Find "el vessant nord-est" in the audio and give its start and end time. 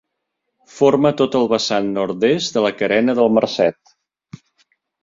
1.41-2.59